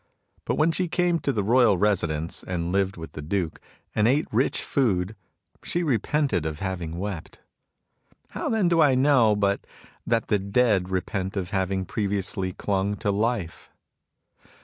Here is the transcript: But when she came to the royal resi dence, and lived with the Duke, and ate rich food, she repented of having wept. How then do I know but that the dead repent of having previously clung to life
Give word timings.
But 0.45 0.55
when 0.55 0.71
she 0.71 0.87
came 0.87 1.19
to 1.19 1.31
the 1.31 1.43
royal 1.43 1.77
resi 1.77 2.07
dence, 2.07 2.41
and 2.43 2.71
lived 2.71 2.97
with 2.97 3.11
the 3.11 3.21
Duke, 3.21 3.61
and 3.93 4.07
ate 4.07 4.27
rich 4.31 4.63
food, 4.63 5.15
she 5.61 5.83
repented 5.83 6.43
of 6.43 6.57
having 6.57 6.97
wept. 6.97 7.39
How 8.31 8.49
then 8.49 8.67
do 8.67 8.81
I 8.81 8.95
know 8.95 9.35
but 9.35 9.67
that 10.07 10.27
the 10.27 10.39
dead 10.39 10.89
repent 10.89 11.37
of 11.37 11.51
having 11.51 11.85
previously 11.85 12.51
clung 12.51 12.95
to 12.95 13.11
life 13.11 13.69